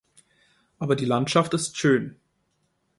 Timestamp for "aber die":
0.79-1.05